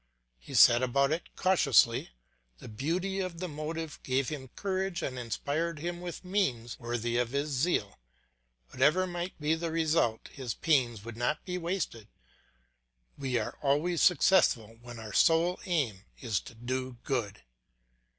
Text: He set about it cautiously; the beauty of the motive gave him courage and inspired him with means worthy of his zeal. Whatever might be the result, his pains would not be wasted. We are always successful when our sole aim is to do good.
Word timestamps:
He 0.39 0.55
set 0.55 0.81
about 0.81 1.11
it 1.11 1.29
cautiously; 1.35 2.09
the 2.57 2.67
beauty 2.67 3.19
of 3.19 3.37
the 3.37 3.47
motive 3.47 3.99
gave 4.01 4.29
him 4.29 4.49
courage 4.55 5.03
and 5.03 5.19
inspired 5.19 5.77
him 5.77 6.01
with 6.01 6.25
means 6.25 6.79
worthy 6.79 7.17
of 7.19 7.29
his 7.29 7.51
zeal. 7.51 7.99
Whatever 8.71 9.05
might 9.05 9.39
be 9.39 9.53
the 9.53 9.69
result, 9.69 10.29
his 10.29 10.55
pains 10.55 11.05
would 11.05 11.17
not 11.17 11.45
be 11.45 11.59
wasted. 11.59 12.07
We 13.15 13.37
are 13.37 13.59
always 13.61 14.01
successful 14.01 14.79
when 14.81 14.97
our 14.97 15.13
sole 15.13 15.59
aim 15.67 16.01
is 16.19 16.39
to 16.39 16.55
do 16.55 16.97
good. 17.03 17.43